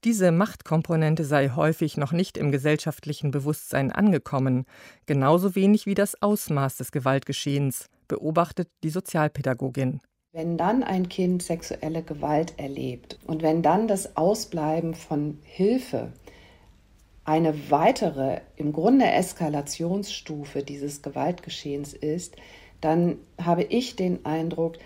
Diese 0.04 0.32
Machtkomponente 0.32 1.24
sei 1.24 1.50
häufig 1.50 1.96
noch 1.96 2.12
nicht 2.12 2.36
im 2.36 2.52
gesellschaftlichen 2.52 3.30
Bewusstsein 3.30 3.92
angekommen, 3.92 4.64
genauso 5.06 5.54
wenig 5.54 5.86
wie 5.86 5.94
das 5.94 6.20
Ausmaß 6.20 6.76
des 6.76 6.92
Gewaltgeschehens, 6.92 7.86
beobachtet 8.08 8.68
die 8.82 8.90
Sozialpädagogin. 8.90 10.00
Wenn 10.32 10.56
dann 10.56 10.82
ein 10.82 11.08
Kind 11.08 11.42
sexuelle 11.42 12.02
Gewalt 12.02 12.54
erlebt 12.58 13.18
und 13.26 13.42
wenn 13.42 13.62
dann 13.62 13.86
das 13.86 14.16
Ausbleiben 14.16 14.94
von 14.94 15.38
Hilfe 15.42 16.12
eine 17.24 17.70
weitere, 17.70 18.40
im 18.56 18.72
Grunde 18.72 19.06
Eskalationsstufe 19.06 20.62
dieses 20.62 21.02
Gewaltgeschehens 21.02 21.92
ist, 21.92 22.36
dann 22.80 23.18
habe 23.40 23.62
ich 23.62 23.94
den 23.96 24.24
Eindruck, 24.24 24.76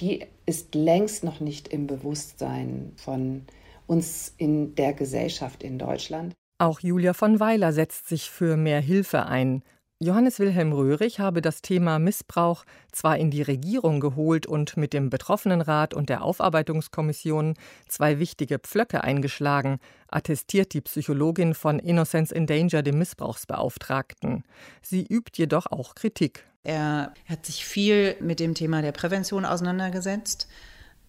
die 0.00 0.26
ist 0.46 0.74
längst 0.74 1.24
noch 1.24 1.40
nicht 1.40 1.68
im 1.68 1.86
Bewusstsein 1.86 2.92
von 2.96 3.44
uns 3.88 4.32
in 4.36 4.76
der 4.76 4.92
Gesellschaft 4.92 5.64
in 5.64 5.78
Deutschland. 5.78 6.34
Auch 6.58 6.80
Julia 6.80 7.14
von 7.14 7.40
Weiler 7.40 7.72
setzt 7.72 8.08
sich 8.08 8.30
für 8.30 8.56
mehr 8.56 8.80
Hilfe 8.80 9.26
ein. 9.26 9.62
Johannes 10.00 10.38
Wilhelm 10.38 10.72
Röhrig 10.72 11.18
habe 11.18 11.42
das 11.42 11.60
Thema 11.60 11.98
Missbrauch 11.98 12.64
zwar 12.92 13.18
in 13.18 13.32
die 13.32 13.42
Regierung 13.42 13.98
geholt 13.98 14.46
und 14.46 14.76
mit 14.76 14.92
dem 14.92 15.10
Betroffenenrat 15.10 15.92
und 15.92 16.08
der 16.08 16.22
Aufarbeitungskommission 16.22 17.54
zwei 17.88 18.20
wichtige 18.20 18.60
Pflöcke 18.60 19.02
eingeschlagen, 19.02 19.80
attestiert 20.06 20.72
die 20.72 20.82
Psychologin 20.82 21.54
von 21.54 21.80
Innocence 21.80 22.30
in 22.30 22.46
Danger, 22.46 22.82
dem 22.82 22.98
Missbrauchsbeauftragten. 22.98 24.44
Sie 24.82 25.04
übt 25.04 25.32
jedoch 25.34 25.66
auch 25.66 25.96
Kritik. 25.96 26.44
Er 26.62 27.12
hat 27.28 27.46
sich 27.46 27.64
viel 27.64 28.14
mit 28.20 28.38
dem 28.38 28.54
Thema 28.54 28.82
der 28.82 28.92
Prävention 28.92 29.44
auseinandergesetzt. 29.44 30.46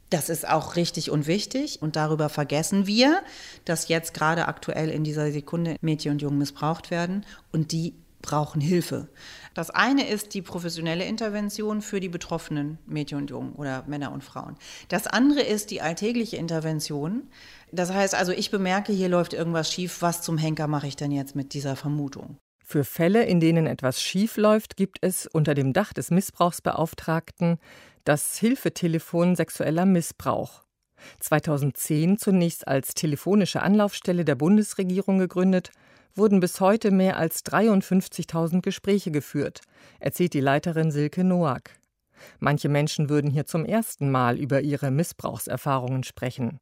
Das 0.09 0.29
ist 0.29 0.47
auch 0.47 0.75
richtig 0.75 1.11
und 1.11 1.27
wichtig. 1.27 1.81
Und 1.81 1.95
darüber 1.95 2.29
vergessen 2.29 2.87
wir, 2.87 3.21
dass 3.65 3.87
jetzt 3.87 4.13
gerade 4.13 4.47
aktuell 4.47 4.89
in 4.89 5.03
dieser 5.03 5.31
Sekunde 5.31 5.75
Mädchen 5.81 6.13
und 6.13 6.21
Jungen 6.21 6.37
missbraucht 6.37 6.91
werden 6.91 7.25
und 7.51 7.71
die 7.71 7.93
brauchen 8.21 8.61
Hilfe. 8.61 9.07
Das 9.53 9.69
eine 9.69 10.07
ist 10.07 10.33
die 10.33 10.41
professionelle 10.41 11.05
Intervention 11.05 11.81
für 11.81 11.99
die 11.99 12.09
betroffenen 12.09 12.77
Mädchen 12.85 13.17
und 13.17 13.29
Jungen 13.29 13.53
oder 13.53 13.83
Männer 13.87 14.11
und 14.11 14.23
Frauen. 14.23 14.55
Das 14.89 15.07
andere 15.07 15.41
ist 15.41 15.71
die 15.71 15.81
alltägliche 15.81 16.37
Intervention. 16.37 17.23
Das 17.71 17.93
heißt 17.93 18.15
also, 18.15 18.31
ich 18.31 18.51
bemerke, 18.51 18.91
hier 18.91 19.09
läuft 19.09 19.33
irgendwas 19.33 19.71
schief. 19.71 20.01
Was 20.01 20.21
zum 20.21 20.37
Henker 20.37 20.67
mache 20.67 20.87
ich 20.87 20.95
denn 20.95 21.11
jetzt 21.11 21.35
mit 21.35 21.53
dieser 21.53 21.75
Vermutung? 21.75 22.37
Für 22.63 22.83
Fälle, 22.83 23.23
in 23.23 23.39
denen 23.39 23.65
etwas 23.65 23.99
schief 23.99 24.37
läuft, 24.37 24.77
gibt 24.77 24.99
es 25.01 25.25
unter 25.25 25.55
dem 25.55 25.73
Dach 25.73 25.91
des 25.91 26.11
Missbrauchsbeauftragten 26.11 27.57
das 28.03 28.37
Hilfetelefon 28.37 29.35
sexueller 29.35 29.85
Missbrauch. 29.85 30.63
2010 31.19 32.17
zunächst 32.17 32.67
als 32.67 32.93
telefonische 32.93 33.61
Anlaufstelle 33.61 34.25
der 34.25 34.35
Bundesregierung 34.35 35.17
gegründet, 35.19 35.71
wurden 36.15 36.39
bis 36.39 36.59
heute 36.59 36.91
mehr 36.91 37.17
als 37.17 37.45
53.000 37.45 38.61
Gespräche 38.61 39.11
geführt, 39.11 39.61
erzählt 39.99 40.33
die 40.33 40.41
Leiterin 40.41 40.91
Silke 40.91 41.23
Noack. 41.23 41.71
Manche 42.39 42.67
Menschen 42.67 43.09
würden 43.09 43.31
hier 43.31 43.45
zum 43.45 43.65
ersten 43.65 44.11
Mal 44.11 44.37
über 44.37 44.61
ihre 44.61 44.91
Missbrauchserfahrungen 44.91 46.03
sprechen. 46.03 46.59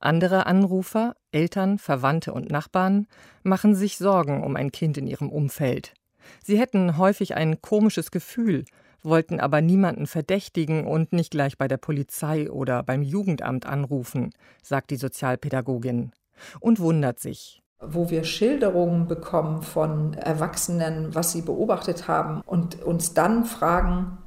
Andere 0.00 0.46
Anrufer, 0.46 1.16
Eltern, 1.32 1.78
Verwandte 1.78 2.32
und 2.32 2.50
Nachbarn 2.50 3.06
machen 3.42 3.74
sich 3.74 3.98
Sorgen 3.98 4.42
um 4.42 4.56
ein 4.56 4.72
Kind 4.72 4.96
in 4.96 5.06
ihrem 5.06 5.30
Umfeld. 5.30 5.94
Sie 6.42 6.58
hätten 6.58 6.96
häufig 6.96 7.34
ein 7.34 7.60
komisches 7.60 8.10
Gefühl, 8.10 8.64
wollten 9.04 9.40
aber 9.40 9.60
niemanden 9.60 10.06
verdächtigen 10.06 10.86
und 10.86 11.12
nicht 11.12 11.30
gleich 11.30 11.58
bei 11.58 11.68
der 11.68 11.76
Polizei 11.76 12.50
oder 12.50 12.82
beim 12.82 13.02
Jugendamt 13.02 13.66
anrufen, 13.66 14.30
sagt 14.62 14.90
die 14.90 14.96
Sozialpädagogin 14.96 16.12
und 16.60 16.80
wundert 16.80 17.20
sich 17.20 17.60
wo 17.86 18.08
wir 18.08 18.24
Schilderungen 18.24 19.08
bekommen 19.08 19.62
von 19.62 20.14
Erwachsenen, 20.14 21.14
was 21.14 21.32
sie 21.32 21.42
beobachtet 21.42 22.08
haben 22.08 22.40
und 22.46 22.82
uns 22.82 23.14
dann 23.14 23.44
fragen, 23.44 24.18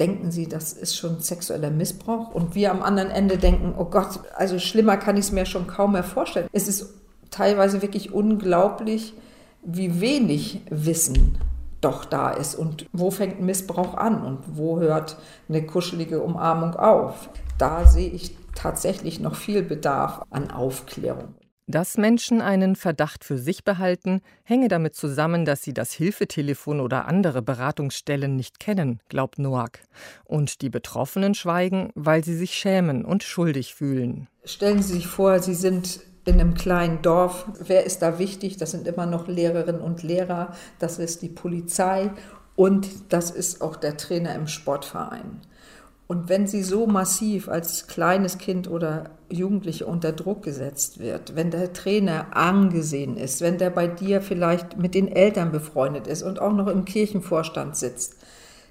denken 0.00 0.30
sie, 0.30 0.48
das 0.48 0.72
ist 0.72 0.96
schon 0.96 1.20
sexueller 1.20 1.70
Missbrauch? 1.70 2.34
Und 2.34 2.54
wir 2.54 2.70
am 2.70 2.82
anderen 2.82 3.10
Ende 3.10 3.38
denken, 3.38 3.74
oh 3.76 3.84
Gott, 3.84 4.20
also 4.36 4.58
schlimmer 4.58 4.96
kann 4.96 5.16
ich 5.16 5.26
es 5.26 5.32
mir 5.32 5.46
schon 5.46 5.66
kaum 5.66 5.92
mehr 5.92 6.04
vorstellen. 6.04 6.48
Es 6.52 6.68
ist 6.68 6.94
teilweise 7.30 7.82
wirklich 7.82 8.12
unglaublich, 8.12 9.14
wie 9.62 10.00
wenig 10.00 10.62
Wissen 10.70 11.38
doch 11.80 12.04
da 12.04 12.30
ist 12.30 12.54
und 12.54 12.86
wo 12.92 13.10
fängt 13.10 13.40
Missbrauch 13.40 13.94
an 13.94 14.22
und 14.22 14.56
wo 14.56 14.80
hört 14.80 15.16
eine 15.48 15.64
kuschelige 15.64 16.20
Umarmung 16.20 16.74
auf. 16.74 17.30
Da 17.58 17.86
sehe 17.86 18.10
ich 18.10 18.36
tatsächlich 18.54 19.20
noch 19.20 19.36
viel 19.36 19.62
Bedarf 19.62 20.22
an 20.30 20.50
Aufklärung. 20.50 21.34
Dass 21.70 21.98
Menschen 21.98 22.40
einen 22.40 22.76
Verdacht 22.76 23.24
für 23.24 23.36
sich 23.36 23.62
behalten, 23.62 24.22
hänge 24.42 24.68
damit 24.68 24.94
zusammen, 24.94 25.44
dass 25.44 25.62
sie 25.62 25.74
das 25.74 25.92
Hilfetelefon 25.92 26.80
oder 26.80 27.06
andere 27.06 27.42
Beratungsstellen 27.42 28.36
nicht 28.36 28.58
kennen, 28.58 29.00
glaubt 29.10 29.38
Noack. 29.38 29.80
Und 30.24 30.62
die 30.62 30.70
Betroffenen 30.70 31.34
schweigen, 31.34 31.90
weil 31.94 32.24
sie 32.24 32.34
sich 32.34 32.54
schämen 32.54 33.04
und 33.04 33.22
schuldig 33.22 33.74
fühlen. 33.74 34.28
Stellen 34.44 34.82
Sie 34.82 34.94
sich 34.94 35.06
vor, 35.08 35.40
Sie 35.40 35.52
sind 35.52 36.00
in 36.28 36.40
einem 36.40 36.54
kleinen 36.54 37.00
Dorf. 37.00 37.46
Wer 37.58 37.84
ist 37.84 38.02
da 38.02 38.18
wichtig? 38.18 38.58
Das 38.58 38.72
sind 38.72 38.86
immer 38.86 39.06
noch 39.06 39.28
Lehrerinnen 39.28 39.80
und 39.80 40.02
Lehrer, 40.02 40.52
das 40.78 40.98
ist 40.98 41.22
die 41.22 41.28
Polizei 41.28 42.10
und 42.54 43.12
das 43.12 43.30
ist 43.30 43.62
auch 43.62 43.76
der 43.76 43.96
Trainer 43.96 44.34
im 44.34 44.46
Sportverein. 44.46 45.40
Und 46.06 46.28
wenn 46.28 46.46
sie 46.46 46.62
so 46.62 46.86
massiv 46.86 47.48
als 47.48 47.86
kleines 47.86 48.38
Kind 48.38 48.68
oder 48.68 49.10
Jugendliche 49.30 49.86
unter 49.86 50.12
Druck 50.12 50.42
gesetzt 50.42 50.98
wird, 50.98 51.34
wenn 51.36 51.50
der 51.50 51.72
Trainer 51.72 52.36
angesehen 52.36 53.16
ist, 53.16 53.40
wenn 53.40 53.58
der 53.58 53.70
bei 53.70 53.86
dir 53.86 54.22
vielleicht 54.22 54.78
mit 54.78 54.94
den 54.94 55.08
Eltern 55.08 55.50
befreundet 55.52 56.06
ist 56.06 56.22
und 56.22 56.40
auch 56.40 56.52
noch 56.52 56.66
im 56.66 56.84
Kirchenvorstand 56.84 57.76
sitzt, 57.76 58.16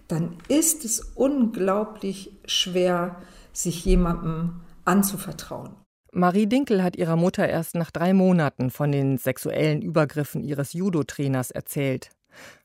dann 0.08 0.38
ist 0.48 0.86
es 0.86 1.00
unglaublich 1.16 2.32
schwer, 2.46 3.18
sich 3.52 3.86
jemandem 3.86 4.62
anzuvertrauen. 4.86 5.76
Marie 6.12 6.48
Dinkel 6.48 6.84
hat 6.84 6.96
ihrer 6.96 7.16
Mutter 7.16 7.48
erst 7.48 7.76
nach 7.76 7.92
drei 7.92 8.14
Monaten 8.14 8.72
von 8.72 8.92
den 8.92 9.18
sexuellen 9.18 9.82
Übergriffen 9.82 10.44
ihres 10.44 10.74
Judo-Trainers 10.74 11.52
erzählt. 11.52 12.10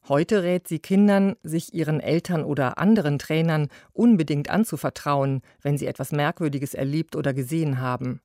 Heute 0.08 0.42
rät 0.42 0.68
sie 0.68 0.78
Kindern, 0.78 1.36
sich 1.42 1.74
ihren 1.74 2.00
Eltern 2.00 2.44
oder 2.44 2.78
anderen 2.78 3.18
Trainern 3.18 3.68
unbedingt 3.92 4.50
anzuvertrauen, 4.50 5.42
wenn 5.60 5.78
sie 5.78 5.86
etwas 5.86 6.12
Merkwürdiges 6.12 6.74
erlebt 6.74 7.16
oder 7.16 7.32
gesehen 7.32 7.80
haben. 7.80 8.20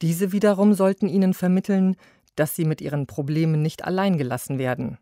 Diese 0.00 0.32
wiederum 0.32 0.74
sollten 0.74 1.08
ihnen 1.08 1.34
vermitteln, 1.34 1.96
dass 2.34 2.54
sie 2.54 2.64
mit 2.64 2.80
ihren 2.80 3.06
Problemen 3.06 3.62
nicht 3.62 3.84
allein 3.84 4.16
gelassen 4.16 4.58
werden. 4.58 4.98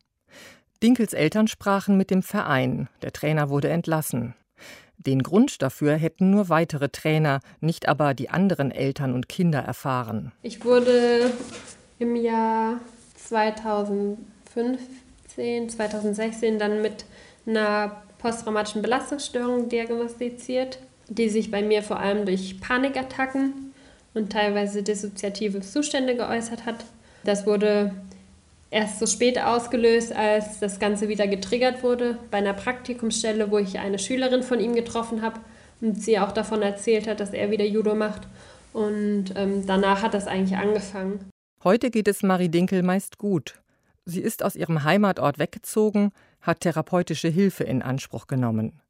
Dinkels 0.83 1.13
Eltern 1.13 1.49
sprachen 1.49 1.97
mit 1.97 2.11
dem 2.11 2.23
Verein, 2.23 2.89
der 3.03 3.13
Trainer 3.13 3.49
wurde 3.51 3.69
entlassen. 3.69 4.35
Den 5.07 5.23
Grund 5.23 5.63
dafür 5.63 5.97
hätten 5.97 6.31
nur 6.31 6.49
weitere 6.49 6.89
Trainer, 6.89 7.41
nicht 7.61 7.89
aber 7.89 8.15
die 8.15 8.31
anderen 8.31 8.71
Eltern 8.71 9.13
und 9.15 9.29
Kinder 9.29 9.61
erfahren. 9.61 10.33
Ich 10.43 10.65
wurde 10.65 11.31
im 11.99 12.17
Jahr 12.17 12.81
2005 13.17 14.19
2015, 15.35 15.69
2016 15.69 16.59
dann 16.59 16.83
mit 16.83 17.05
einer 17.47 18.03
posttraumatischen 18.19 18.83
Belastungsstörung 18.83 19.69
diagnostiziert, 19.69 20.79
die 21.09 21.29
sich 21.29 21.51
bei 21.51 21.63
mir 21.63 21.83
vor 21.83 21.99
allem 21.99 22.25
durch 22.25 22.61
Panikattacken 22.61 23.73
und 24.15 24.33
teilweise 24.33 24.83
dissoziative 24.83 25.61
Zustände 25.61 26.17
geäußert 26.17 26.65
hat. 26.65 26.85
Das 27.25 27.47
wurde 27.47 27.93
erst 28.75 28.99
so 28.99 29.07
spät 29.07 29.39
ausgelöst, 29.39 30.13
als 30.13 30.59
das 30.59 30.81
Ganze 30.81 31.09
wieder 31.09 31.29
getriggert 31.29 31.85
wurde 31.85 32.19
bei 32.33 32.39
einer 32.39 32.55
Praktikumsstelle, 32.55 33.51
wo 33.51 33.59
ich 33.59 33.79
eine 33.79 34.01
Schülerin 34.01 34.43
von 34.43 34.59
ihm 34.59 34.75
getroffen 34.75 35.23
habe 35.23 35.41
und 35.81 36.03
sie 36.03 36.19
auch 36.19 36.33
davon 36.33 36.61
erzählt 36.61 37.07
hat, 37.07 37.21
dass 37.21 37.31
er 37.31 37.53
wieder 37.53 37.65
Judo 37.65 37.95
macht. 37.95 38.23
Und 38.73 39.27
ähm, 39.37 39.65
danach 39.65 40.03
hat 40.03 40.13
das 40.13 40.27
eigentlich 40.27 40.59
angefangen. 40.59 41.31
Heute 41.63 41.91
geht 41.91 42.09
es 42.09 42.25
Marie 42.25 42.49
Dinkel 42.49 42.83
meist 42.83 43.17
gut. 43.17 43.61
Sie 44.05 44.21
ist 44.21 44.43
aus 44.43 44.57
ihrem 44.57 44.83
Heimatort 44.83 45.39
weggezogen, 45.39 46.11
hat 46.41 46.61
therapeutische 46.61 47.29
Hilfe 47.29 47.63
in 47.63 47.81
Anspruch 47.81 48.27
genommen. 48.27 48.81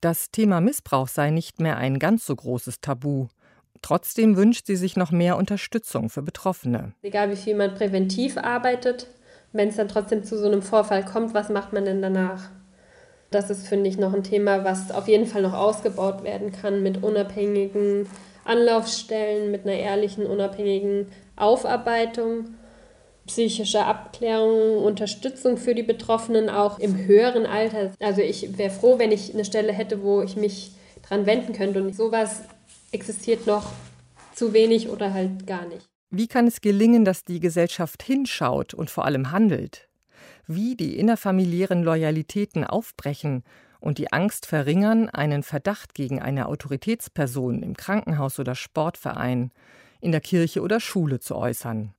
Das 0.00 0.30
Thema 0.30 0.62
Missbrauch 0.62 1.06
sei 1.06 1.30
nicht 1.30 1.60
mehr 1.60 1.76
ein 1.76 1.98
ganz 1.98 2.24
so 2.24 2.34
großes 2.34 2.80
Tabu. 2.80 3.28
Trotzdem 3.82 4.36
wünscht 4.36 4.66
sie 4.66 4.76
sich 4.76 4.96
noch 4.96 5.10
mehr 5.10 5.36
Unterstützung 5.36 6.08
für 6.08 6.22
Betroffene. 6.22 6.92
Egal 7.02 7.30
wie 7.30 7.36
viel 7.36 7.56
man 7.56 7.74
präventiv 7.74 8.38
arbeitet, 8.38 9.08
wenn 9.52 9.68
es 9.68 9.76
dann 9.76 9.88
trotzdem 9.88 10.24
zu 10.24 10.38
so 10.38 10.46
einem 10.46 10.62
Vorfall 10.62 11.04
kommt, 11.04 11.34
was 11.34 11.48
macht 11.48 11.72
man 11.72 11.84
denn 11.84 12.00
danach? 12.00 12.50
Das 13.30 13.50
ist, 13.50 13.66
finde 13.66 13.88
ich, 13.88 13.98
noch 13.98 14.14
ein 14.14 14.24
Thema, 14.24 14.64
was 14.64 14.90
auf 14.90 15.08
jeden 15.08 15.26
Fall 15.26 15.42
noch 15.42 15.54
ausgebaut 15.54 16.22
werden 16.22 16.52
kann 16.52 16.82
mit 16.82 17.02
unabhängigen 17.02 18.06
Anlaufstellen 18.44 19.50
mit 19.50 19.64
einer 19.64 19.76
ehrlichen, 19.76 20.26
unabhängigen 20.26 21.06
Aufarbeitung, 21.36 22.54
psychische 23.26 23.84
Abklärung, 23.84 24.82
Unterstützung 24.84 25.56
für 25.56 25.74
die 25.74 25.84
Betroffenen 25.84 26.50
auch 26.50 26.78
im 26.78 26.96
höheren 27.06 27.46
Alter. 27.46 27.92
Also 28.00 28.20
ich 28.20 28.58
wäre 28.58 28.70
froh, 28.70 28.98
wenn 28.98 29.12
ich 29.12 29.32
eine 29.32 29.44
Stelle 29.44 29.72
hätte, 29.72 30.02
wo 30.02 30.22
ich 30.22 30.36
mich 30.36 30.72
dran 31.02 31.26
wenden 31.26 31.52
könnte. 31.52 31.82
Und 31.82 31.94
sowas 31.94 32.42
existiert 32.92 33.46
noch 33.46 33.72
zu 34.34 34.52
wenig 34.52 34.88
oder 34.88 35.12
halt 35.12 35.46
gar 35.46 35.66
nicht. 35.66 35.88
Wie 36.10 36.28
kann 36.28 36.46
es 36.46 36.60
gelingen, 36.60 37.04
dass 37.04 37.24
die 37.24 37.40
Gesellschaft 37.40 38.02
hinschaut 38.02 38.74
und 38.74 38.90
vor 38.90 39.06
allem 39.06 39.32
handelt? 39.32 39.88
Wie 40.46 40.76
die 40.76 40.98
innerfamiliären 40.98 41.82
Loyalitäten 41.82 42.64
aufbrechen 42.64 43.44
und 43.80 43.98
die 43.98 44.12
Angst 44.12 44.46
verringern, 44.46 45.08
einen 45.08 45.42
Verdacht 45.42 45.94
gegen 45.94 46.20
eine 46.20 46.46
Autoritätsperson 46.46 47.62
im 47.62 47.76
Krankenhaus 47.76 48.38
oder 48.38 48.54
Sportverein, 48.54 49.52
in 50.00 50.12
der 50.12 50.20
Kirche 50.20 50.60
oder 50.60 50.80
Schule 50.80 51.20
zu 51.20 51.34
äußern. 51.36 51.94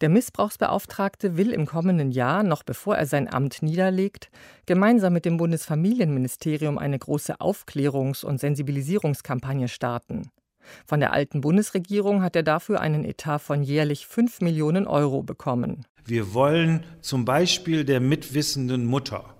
Der 0.00 0.08
Missbrauchsbeauftragte 0.08 1.36
will 1.36 1.50
im 1.50 1.66
kommenden 1.66 2.10
Jahr, 2.10 2.42
noch 2.42 2.62
bevor 2.62 2.96
er 2.96 3.06
sein 3.06 3.32
Amt 3.32 3.62
niederlegt, 3.62 4.30
gemeinsam 4.66 5.12
mit 5.12 5.24
dem 5.24 5.36
Bundesfamilienministerium 5.36 6.78
eine 6.78 6.98
große 6.98 7.40
Aufklärungs- 7.40 8.24
und 8.24 8.40
Sensibilisierungskampagne 8.40 9.68
starten. 9.68 10.30
Von 10.86 11.00
der 11.00 11.12
alten 11.12 11.40
Bundesregierung 11.40 12.22
hat 12.22 12.36
er 12.36 12.42
dafür 12.42 12.80
einen 12.80 13.04
Etat 13.04 13.40
von 13.40 13.62
jährlich 13.62 14.06
5 14.06 14.40
Millionen 14.40 14.86
Euro 14.86 15.22
bekommen. 15.22 15.86
Wir 16.04 16.34
wollen 16.34 16.84
zum 17.00 17.24
Beispiel 17.24 17.84
der 17.84 18.00
mitwissenden 18.00 18.84
Mutter 18.84 19.34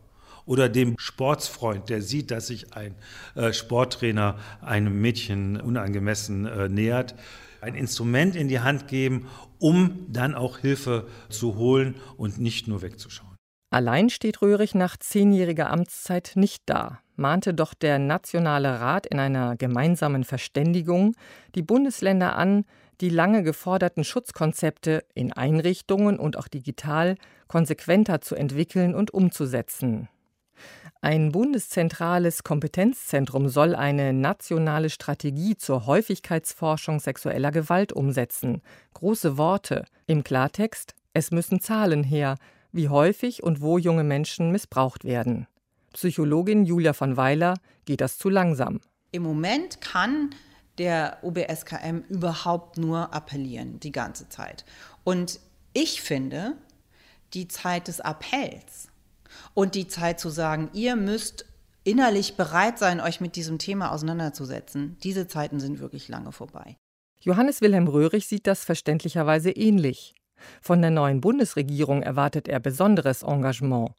oder 0.46 0.68
dem 0.68 0.96
Sportsfreund, 0.99 1.88
der 1.88 2.02
sieht, 2.02 2.30
dass 2.30 2.49
sich 2.49 2.75
ein 2.75 2.94
äh, 3.34 3.52
Sporttrainer 3.52 4.37
einem 4.60 5.00
Mädchen 5.00 5.60
unangemessen 5.60 6.46
äh, 6.46 6.68
nähert, 6.68 7.14
ein 7.60 7.74
Instrument 7.74 8.36
in 8.36 8.48
die 8.48 8.60
Hand 8.60 8.88
geben, 8.88 9.28
um 9.58 10.06
dann 10.08 10.34
auch 10.34 10.58
Hilfe 10.58 11.08
zu 11.28 11.56
holen 11.56 11.94
und 12.16 12.38
nicht 12.38 12.68
nur 12.68 12.82
wegzuschauen. 12.82 13.36
Allein 13.70 14.10
steht 14.10 14.42
Röhrig 14.42 14.74
nach 14.74 14.96
zehnjähriger 14.96 15.70
Amtszeit 15.70 16.32
nicht 16.34 16.62
da, 16.66 16.98
mahnte 17.14 17.54
doch 17.54 17.72
der 17.72 18.00
Nationale 18.00 18.80
Rat 18.80 19.06
in 19.06 19.20
einer 19.20 19.56
gemeinsamen 19.56 20.24
Verständigung 20.24 21.14
die 21.54 21.62
Bundesländer 21.62 22.34
an, 22.34 22.64
die 23.00 23.10
lange 23.10 23.42
geforderten 23.42 24.04
Schutzkonzepte 24.04 25.04
in 25.14 25.32
Einrichtungen 25.32 26.18
und 26.18 26.36
auch 26.36 26.48
digital 26.48 27.16
konsequenter 27.46 28.20
zu 28.20 28.34
entwickeln 28.34 28.94
und 28.94 29.12
umzusetzen. 29.12 30.08
Ein 31.02 31.33
bundeszentrales 31.33 32.45
Kompetenzzentrum 32.45 33.49
soll 33.49 33.75
eine 33.75 34.12
nationale 34.12 34.90
Strategie 34.90 35.57
zur 35.57 35.87
Häufigkeitsforschung 35.87 37.00
sexueller 37.00 37.50
Gewalt 37.52 37.95
umsetzen. 37.95 38.61
Große 38.92 39.38
Worte. 39.38 39.87
Im 40.07 40.25
Klartext, 40.25 40.95
es 41.14 41.30
müssen 41.30 41.61
Zahlen 41.61 42.04
her, 42.04 42.37
wie 42.71 42.90
häufig 42.90 43.42
und 43.42 43.62
wo 43.62 43.78
junge 43.78 44.04
Menschen 44.04 44.52
missbraucht 44.52 45.04
werden. 45.04 45.47
Psychologin 45.95 46.66
Julia 46.66 46.92
von 46.92 47.16
Weiler 47.16 47.54
geht 47.87 48.02
das 48.02 48.19
zu 48.19 48.28
langsam. 48.28 48.80
Im 49.11 49.23
Moment 49.23 49.80
kann 49.80 50.35
der 50.76 51.16
OBSKM 51.23 52.04
überhaupt 52.11 52.76
nur 52.76 53.14
appellieren, 53.14 53.80
die 53.80 53.90
ganze 53.90 54.28
Zeit. 54.28 54.66
Und 55.02 55.40
ich 55.73 56.02
finde, 56.02 56.59
die 57.33 57.49
Zeit 57.49 57.88
des 57.88 58.02
Appells 58.02 58.89
und 59.54 59.75
die 59.75 59.88
Zeit 59.88 60.21
zu 60.21 60.28
sagen, 60.28 60.71
ihr 60.73 60.97
müsst 60.97 61.47
innerlich 61.85 62.37
bereit 62.37 62.78
sein, 62.78 63.00
euch 63.00 63.21
mit 63.21 63.37
diesem 63.37 63.59
Thema 63.59 63.92
auseinanderzusetzen, 63.92 64.97
diese 65.02 65.26
Zeiten 65.26 65.61
sind 65.61 65.80
wirklich 65.80 66.09
lange 66.09 66.33
vorbei. 66.33 66.76
Johannes 67.21 67.61
Wilhelm 67.61 67.88
Röhrig 67.88 68.26
sieht 68.26 68.47
das 68.47 68.64
verständlicherweise 68.64 69.50
ähnlich. 69.50 70.14
Von 70.62 70.80
der 70.80 70.90
neuen 70.90 71.21
Bundesregierung 71.21 72.02
erwartet 72.02 72.49
er 72.49 72.61
besonderes 72.61 73.23
Engagement. 73.23 73.90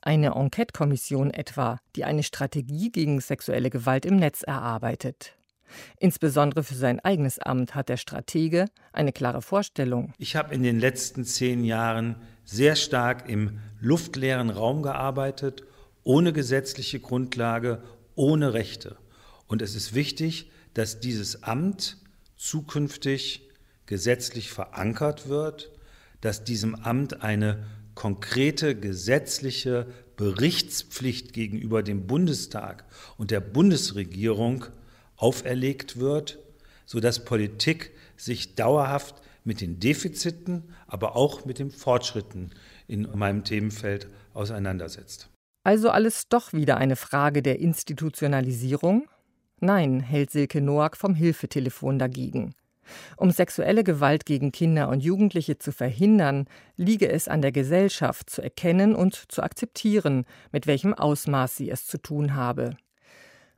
Eine 0.00 0.34
Enquete-Kommission 0.34 1.32
etwa, 1.32 1.78
die 1.96 2.04
eine 2.04 2.22
Strategie 2.22 2.90
gegen 2.90 3.20
sexuelle 3.20 3.70
Gewalt 3.70 4.06
im 4.06 4.16
Netz 4.16 4.42
erarbeitet. 4.42 5.34
Insbesondere 5.98 6.62
für 6.62 6.74
sein 6.74 7.00
eigenes 7.00 7.38
Amt 7.38 7.74
hat 7.74 7.88
der 7.88 7.96
Stratege 7.96 8.66
eine 8.92 9.12
klare 9.12 9.42
Vorstellung. 9.42 10.12
Ich 10.18 10.36
habe 10.36 10.54
in 10.54 10.62
den 10.62 10.78
letzten 10.78 11.24
zehn 11.24 11.64
Jahren 11.64 12.16
sehr 12.48 12.76
stark 12.76 13.28
im 13.28 13.58
luftleeren 13.80 14.50
Raum 14.50 14.82
gearbeitet, 14.82 15.64
ohne 16.02 16.32
gesetzliche 16.32 17.00
Grundlage, 17.00 17.82
ohne 18.14 18.54
Rechte. 18.54 18.96
Und 19.46 19.62
es 19.62 19.74
ist 19.74 19.94
wichtig, 19.94 20.50
dass 20.74 21.00
dieses 21.00 21.42
Amt 21.42 21.98
zukünftig 22.36 23.48
gesetzlich 23.86 24.50
verankert 24.50 25.28
wird 25.28 25.70
dass 26.20 26.44
diesem 26.44 26.74
Amt 26.74 27.22
eine 27.22 27.64
konkrete 27.94 28.78
gesetzliche 28.78 29.86
Berichtspflicht 30.16 31.32
gegenüber 31.32 31.82
dem 31.82 32.06
Bundestag 32.06 32.84
und 33.16 33.30
der 33.30 33.40
Bundesregierung 33.40 34.66
auferlegt 35.16 35.98
wird, 35.98 36.38
sodass 36.86 37.24
Politik 37.24 37.92
sich 38.16 38.54
dauerhaft 38.54 39.16
mit 39.44 39.60
den 39.60 39.80
Defiziten, 39.80 40.74
aber 40.86 41.16
auch 41.16 41.44
mit 41.44 41.58
den 41.58 41.70
Fortschritten 41.70 42.50
in 42.86 43.08
meinem 43.14 43.44
Themenfeld 43.44 44.08
auseinandersetzt. 44.34 45.30
Also 45.64 45.90
alles 45.90 46.28
doch 46.28 46.52
wieder 46.52 46.76
eine 46.76 46.96
Frage 46.96 47.42
der 47.42 47.58
Institutionalisierung? 47.58 49.08
Nein, 49.60 50.00
hält 50.00 50.30
Silke 50.30 50.60
Noack 50.60 50.96
vom 50.96 51.14
Hilfetelefon 51.14 51.98
dagegen. 51.98 52.54
Um 53.16 53.30
sexuelle 53.30 53.84
Gewalt 53.84 54.24
gegen 54.24 54.52
Kinder 54.52 54.88
und 54.88 55.00
Jugendliche 55.00 55.58
zu 55.58 55.72
verhindern, 55.72 56.46
liege 56.76 57.10
es 57.10 57.28
an 57.28 57.42
der 57.42 57.52
Gesellschaft 57.52 58.30
zu 58.30 58.40
erkennen 58.40 58.94
und 58.94 59.30
zu 59.30 59.42
akzeptieren, 59.42 60.24
mit 60.52 60.66
welchem 60.66 60.94
Ausmaß 60.94 61.56
sie 61.56 61.70
es 61.70 61.86
zu 61.86 61.98
tun 61.98 62.34
habe. 62.34 62.76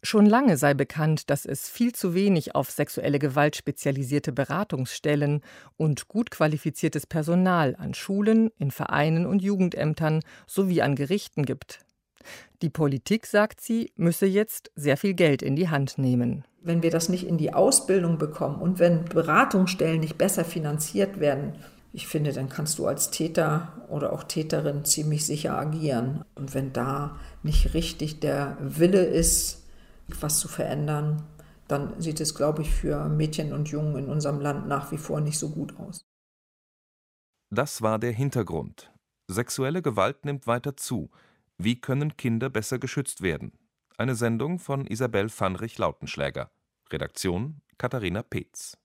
Schon 0.03 0.25
lange 0.25 0.57
sei 0.57 0.73
bekannt, 0.73 1.29
dass 1.29 1.45
es 1.45 1.69
viel 1.69 1.93
zu 1.93 2.15
wenig 2.15 2.55
auf 2.55 2.71
sexuelle 2.71 3.19
Gewalt 3.19 3.55
spezialisierte 3.55 4.33
Beratungsstellen 4.33 5.43
und 5.77 6.09
gut 6.09 6.31
qualifiziertes 6.31 7.07
Personal 7.07 7.77
an 7.77 7.93
Schulen, 7.93 8.51
in 8.59 8.71
Vereinen 8.71 9.27
und 9.27 9.43
Jugendämtern 9.43 10.21
sowie 10.47 10.81
an 10.81 10.97
Gerichten 10.97 11.45
gibt. 11.45 11.81
Die 12.63 12.71
Politik, 12.71 13.27
sagt 13.27 13.61
sie, 13.61 13.93
müsse 13.97 14.27
jetzt 14.27 14.71
sehr 14.75 14.97
viel 14.97 15.15
Geld 15.15 15.43
in 15.43 15.55
die 15.55 15.69
Hand 15.69 15.99
nehmen. 15.99 16.45
Wenn 16.63 16.83
wir 16.83 16.91
das 16.91 17.09
nicht 17.11 17.27
in 17.27 17.37
die 17.37 17.53
Ausbildung 17.53 18.17
bekommen 18.19 18.61
und 18.61 18.79
wenn 18.79 19.05
Beratungsstellen 19.05 20.01
nicht 20.01 20.17
besser 20.17 20.45
finanziert 20.45 21.21
werden, 21.21 21.55
ich 21.93 22.07
finde, 22.07 22.33
dann 22.33 22.49
kannst 22.49 22.79
du 22.79 22.87
als 22.87 23.11
Täter 23.11 23.85
oder 23.89 24.13
auch 24.13 24.25
Täterin 24.25 24.85
ziemlich 24.85 25.27
sicher 25.27 25.59
agieren. 25.59 26.25
Und 26.37 26.55
wenn 26.55 26.73
da 26.73 27.17
nicht 27.43 27.75
richtig 27.75 28.21
der 28.21 28.57
Wille 28.61 29.03
ist, 29.03 29.60
was 30.21 30.39
zu 30.39 30.49
verändern, 30.49 31.23
dann 31.69 32.01
sieht 32.01 32.21
es, 32.21 32.35
glaube 32.35 32.63
ich, 32.63 32.71
für 32.71 33.09
Mädchen 33.09 33.53
und 33.53 33.69
Jungen 33.69 33.97
in 33.97 34.09
unserem 34.09 34.41
Land 34.41 34.67
nach 34.67 34.91
wie 34.93 34.99
vor 34.99 35.21
nicht 35.21 35.39
so 35.39 35.51
gut 35.51 35.79
aus. 35.79 36.05
Das 37.51 37.83
war 37.83 37.99
der 37.99 38.13
Hintergrund. 38.13 38.93
Sexuelle 39.29 39.83
Gewalt 39.83 40.25
nimmt 40.25 40.47
weiter 40.47 40.77
zu. 40.77 41.11
Wie 41.59 41.81
können 41.81 42.17
Kinder 42.17 42.49
besser 42.51 42.79
geschützt 42.79 43.23
werden? 43.23 43.53
Eine 43.99 44.15
Sendung 44.15 44.59
von 44.59 44.87
Isabel 44.87 45.29
Vanrich 45.31 45.79
Lautenschläger. 45.79 46.51
Redaktion 46.91 47.61
Katharina 47.79 48.23
Peetz 48.23 48.80